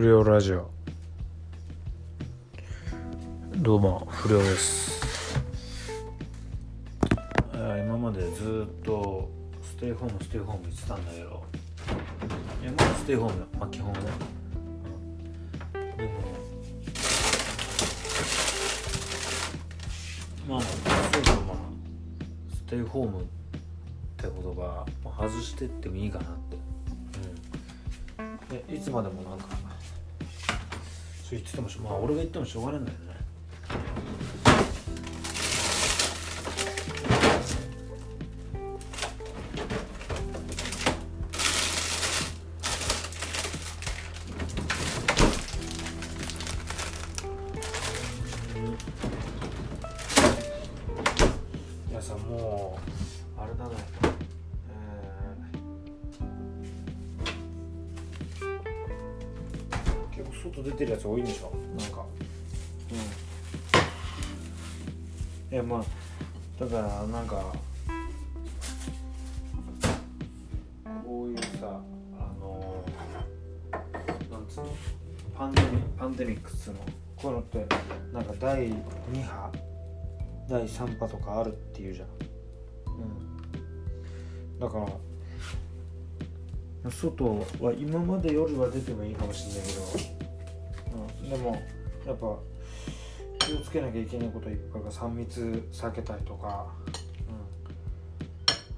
[0.00, 0.70] 不良ラジオ。
[3.56, 5.04] どうも不良です。
[7.52, 9.28] 今までずっと
[9.62, 11.44] ステイホームステイホーム言ってたんだけど。
[12.62, 16.10] いやまだステイホームまあ基本は、うん、でも
[20.48, 20.78] まあそ
[21.18, 21.56] うかまあ
[22.56, 23.24] ステイホームっ
[24.16, 26.58] て言葉も外してってもいいかなって。
[28.68, 29.44] いつまでもなんか
[31.30, 33.10] そう言っててもまあ俺が言ってもしょうがないんだよね
[60.52, 61.52] 外出てるやつ多いんでしょ？
[61.78, 62.04] なんか。
[65.50, 65.54] うん。
[65.54, 65.84] いやまあ
[66.58, 67.42] だからなんか
[71.04, 72.84] こういうさあの
[74.30, 74.68] なんつうの？
[75.36, 76.78] パンデミパンデミックっつうの
[77.16, 77.66] こういうのって
[78.12, 78.74] なんか第2
[79.24, 79.52] 波？
[80.48, 82.08] 第3波とかあるっていうじゃん。
[82.08, 83.02] う
[84.56, 84.58] ん。
[84.60, 84.78] だか
[86.84, 87.24] ら外
[87.60, 90.19] は今まで夜は出てもいいかもしれないけど
[91.30, 91.62] でも
[92.04, 92.36] やっぱ
[93.46, 96.66] 気をつけなきゃいけないこといっぱいが3密避けたりとか、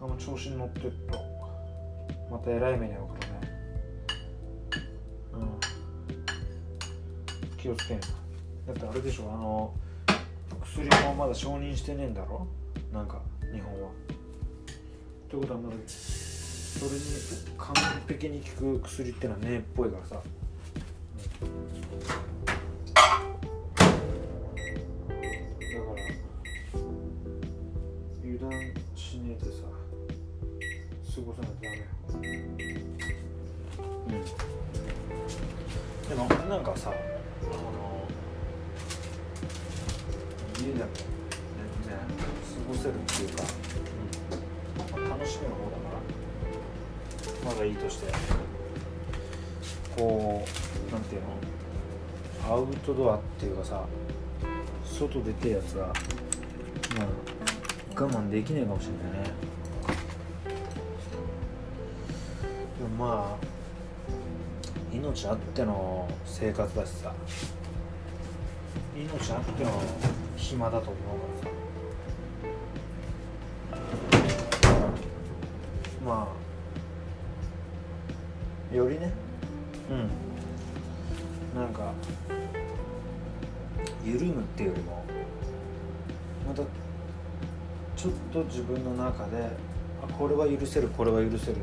[0.00, 1.18] うん、あの調子に乗ってると
[2.30, 3.54] またえらい目に遭うからね、
[5.32, 5.36] う
[7.54, 8.00] ん、気をつけな。
[8.00, 9.74] だってあれでしょあの
[10.62, 12.46] 薬もまだ承認してねえんだろ？
[12.92, 13.20] なんか
[13.52, 13.88] 日本は。
[13.88, 13.92] っ
[15.30, 16.96] てことはまだそれに
[17.56, 17.74] 完
[18.06, 20.20] 璧に効く薬ってのはねえっぽいからさ、
[21.42, 21.72] うん。
[31.14, 31.76] 過ごさないとダメ
[32.08, 34.24] うん
[36.08, 36.94] でもなんかさあ
[37.46, 38.08] の
[40.58, 40.84] 家でも全
[41.84, 42.08] 然過
[42.66, 43.44] ごせるっていうか、
[44.96, 45.84] うん、楽しみの方だか
[47.44, 48.06] らまだいいとして。
[49.96, 50.61] こう
[50.92, 51.28] なんていうの？
[52.54, 53.86] アウトドアっていうかさ
[54.84, 55.86] 外出てやつは
[56.98, 57.06] まあ
[58.02, 59.30] 我慢できないかもしれないね。
[62.98, 63.42] まあ
[64.92, 67.14] 命あっての生活だしさ。
[68.94, 69.70] 命あっての
[70.36, 70.96] 暇だと思う
[73.70, 74.20] からさ。
[76.04, 76.28] ま
[78.72, 79.12] あよりね。
[79.90, 80.21] うん
[84.04, 85.04] 緩むっていうよりも
[86.48, 86.62] また
[87.96, 89.50] ちょっと自分の中で
[90.02, 91.60] あこれは許せるこれは許せるっていう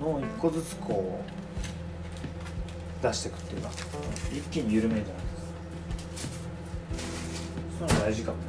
[0.00, 1.30] のを一個ずつこう
[3.02, 3.70] 出していくっていうか
[4.32, 5.42] 一気に緩めるんじゃないです
[7.78, 7.80] か。
[7.80, 8.44] そういうの大事かもね。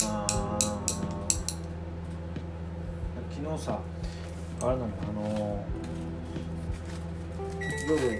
[0.00, 0.06] うん。
[0.08, 0.58] まあ
[3.30, 3.78] 昨日さ
[4.62, 5.64] あれなのあの
[7.92, 8.18] 夜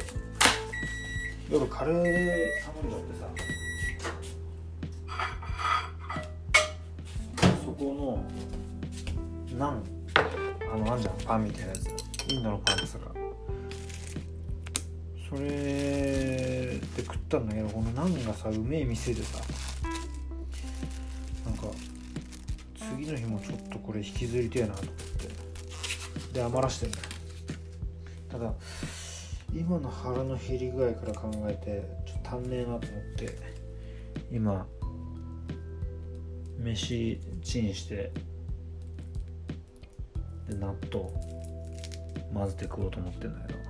[1.50, 3.27] 夜カレー頼んじゃってさ
[7.65, 8.22] そこ
[9.50, 9.82] のナン
[10.71, 11.15] あのあんじゃん。
[11.25, 11.88] パンみたいなやつ。
[12.32, 13.05] インドのパンツが。
[15.28, 19.38] それで食ったんだけどこのナンがさうめえ店でさ。
[21.47, 21.65] なんか
[22.97, 26.34] 次の日もちょっとこれ引きずりてえなと思って。
[26.34, 27.05] で余らしてんだよ。
[28.31, 28.55] ただ
[29.52, 32.80] 今の腹の減り具合から考えてちょっと足んねえなと思っ
[33.16, 33.38] て
[34.30, 34.66] 今
[36.58, 38.12] 飯チンして
[40.49, 41.10] で納豆
[42.32, 43.62] 混ぜて食おうと思ってんだけど。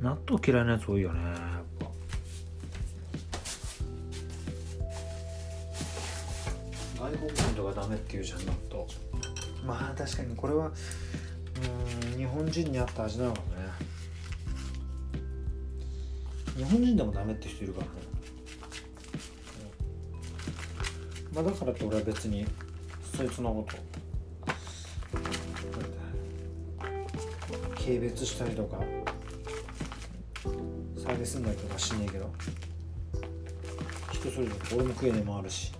[0.00, 1.90] 納豆嫌いなやつ多いよねやっぱ。
[7.04, 8.86] 外国人とかダメって言うじゃん納豆。
[9.62, 10.72] まあ確かにこれは
[12.12, 13.60] うん日本人に合った味なのかもね。
[16.56, 17.92] 日本人でもダメって人いるからね、
[21.34, 22.44] まあだからって俺は別に
[23.16, 23.76] そいつのこと
[27.76, 28.78] 軽蔑したりとか
[30.98, 32.30] さげすんだりとかしねえけど
[34.12, 35.72] 人それぞれ俺も食えねえもあるし。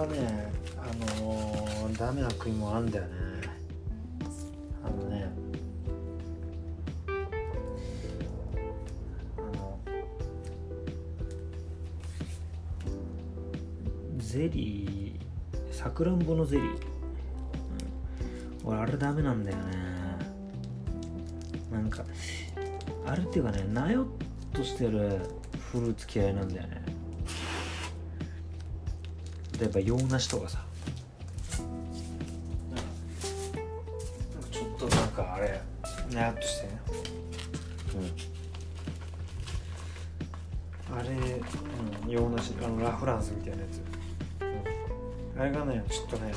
[0.00, 0.86] はねあ
[1.20, 3.10] のー、ダメな食い物あんだよね。
[4.82, 5.30] あのね
[9.36, 9.78] あの
[14.16, 16.66] ゼリーさくらんぼのゼリー、
[18.64, 19.62] うん、俺あれダメなんだよね。
[21.70, 22.02] なんか
[23.06, 24.06] あれっていうかねなよっ
[24.54, 25.20] としてる
[25.70, 26.89] フルーツ嫌いなんだよね。
[29.60, 30.64] 例えば洋梨とかさ。
[34.50, 35.60] ちょっとなんかあれ
[36.14, 36.80] なやっとしてね。
[37.94, 37.98] う
[40.94, 40.96] ん。
[40.96, 43.80] あれ、うん、洋梨あのラ・フランスみたいなやつ、
[44.40, 46.32] うん、あれがねちょっとね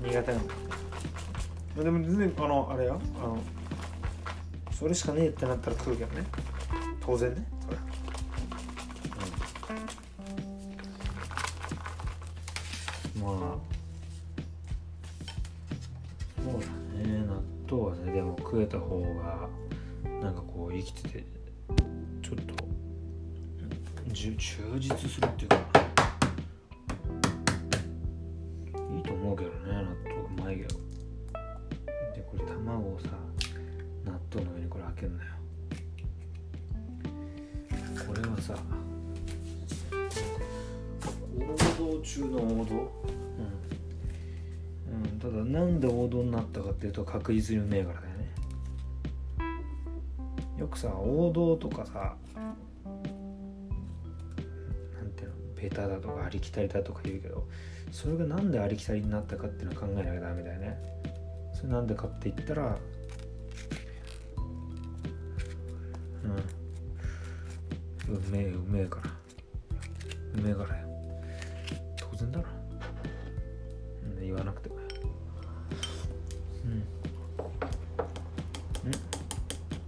[0.00, 0.54] 苦手なんだ
[1.82, 3.42] でも全然あのあれよあの
[4.70, 6.24] それしかねえってなったら食うけどね。
[7.04, 7.76] 当然ねそれ
[18.54, 19.48] 食えた方が
[20.22, 21.24] なんかこう生きてて
[22.22, 22.64] ちょっと
[24.12, 24.36] 充
[24.78, 25.56] 実するっていうか
[28.94, 30.68] いいと思うけどね納豆うまいけど
[32.14, 33.08] でこれ卵をさ
[34.04, 35.30] 納豆の上にこれ開けんなよ
[38.06, 38.54] これはさ
[41.36, 42.92] 王道中の王道
[44.88, 48.23] うん、うん、ただなんで王道になったかっていうと確実にうめえからだよね
[50.74, 52.40] くさ王道とかさな
[55.02, 57.46] んていうのベタだとかありきたりだとか言うけど
[57.92, 60.76] それがなんでありきたりになったかっていうのは考えなきゃダメだよね。
[61.52, 62.76] それなんでかって言ったら
[66.24, 66.26] う
[68.12, 68.16] ん。
[68.16, 69.10] うめえうめえから。
[70.36, 70.88] うめえからよ。
[71.96, 72.46] 当然だろ。
[74.20, 74.73] 言わなくて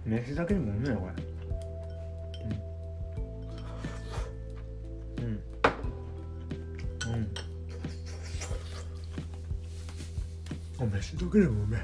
[0.07, 1.13] 飯だけでもうめえよこれ。
[5.23, 5.43] うん。
[7.11, 7.27] うん。
[10.79, 10.91] うん。
[10.93, 11.77] 飯だけでもうめ。
[11.77, 11.81] え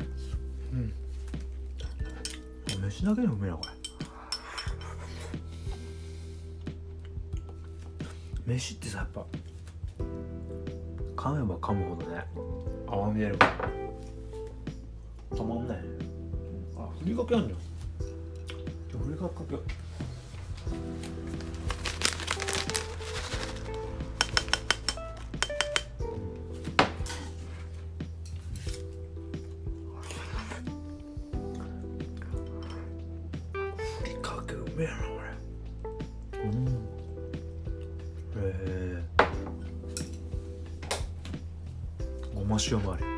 [0.72, 0.94] うん。
[2.86, 3.74] 飯だけでもうめえよこれ。
[8.54, 9.26] 飯ってさやっぱ
[11.16, 12.26] 噛めば噛むほどね
[12.88, 13.70] 泡み出るから。
[15.38, 15.78] たまんない
[16.78, 17.73] あふりかけあんじゃん
[19.04, 19.12] ふ
[34.06, 35.04] りかけうめえなこ
[36.34, 36.40] れ。
[36.44, 36.68] うん
[38.36, 39.04] へえ
[42.34, 43.13] ごま塩もある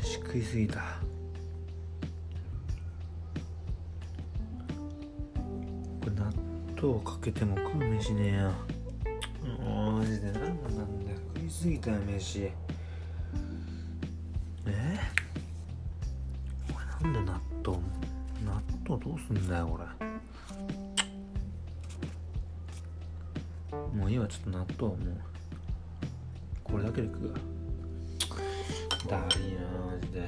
[0.00, 0.80] 飯食いすぎた。
[6.00, 6.32] これ納
[6.80, 8.52] 豆かけても食う飯ねえや。
[9.64, 11.12] マジで何なんだ。
[11.36, 12.50] 食いすぎたよ飯。
[14.66, 14.98] え？
[16.72, 17.78] これなんで納豆？
[18.44, 19.84] 納豆どうすんだよこれ。
[23.98, 25.18] もういいわちょっと納豆もう。
[26.64, 27.38] これだけで食うわ。
[29.08, 30.20] だりーなマジで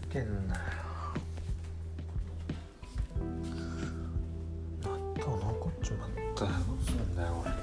[0.00, 0.60] ふけんなよ
[4.82, 7.56] 納豆残っちまったよどうすんだよ俺は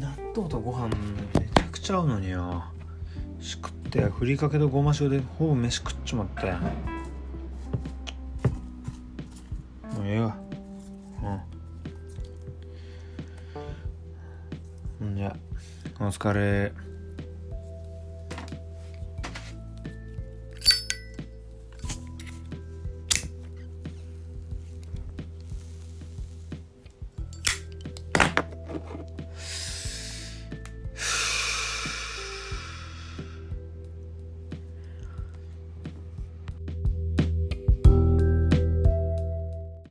[0.00, 0.94] 納豆とご飯め
[1.54, 2.64] ちゃくちゃ合うのによ。
[3.40, 6.68] しくってふりかけとごま塩でほぼ飯食っちまったんも
[10.02, 10.36] うええわ。
[15.00, 15.12] うん。
[15.14, 15.34] んじゃ
[15.98, 16.87] お疲れ。